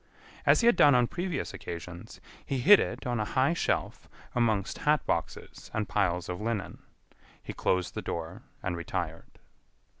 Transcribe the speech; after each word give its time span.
As 0.47 0.61
he 0.61 0.65
had 0.65 0.75
done 0.77 0.95
on 0.95 1.05
previous 1.05 1.53
occasions, 1.53 2.19
he 2.43 2.57
hid 2.57 2.79
it 2.79 3.05
on 3.05 3.19
a 3.19 3.23
high 3.37 3.53
shelf 3.53 4.09
amongst 4.33 4.79
hat 4.79 5.05
boxes 5.05 5.69
and 5.75 5.87
piles 5.87 6.27
of 6.27 6.41
linen. 6.41 6.81
He 7.43 7.53
closed 7.53 7.93
the 7.93 8.01
door, 8.01 8.41
and 8.63 8.75
retired. 8.75 9.37